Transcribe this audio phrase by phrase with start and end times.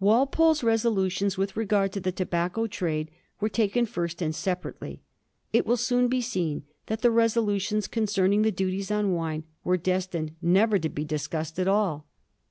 [0.00, 5.00] Walpole's resolutions with regard to the tobacco trade were taken first and separately.
[5.50, 10.32] It will soon be seen that the resolutions concerning the duties on wine were destined
[10.42, 12.06] never to be discussed at all.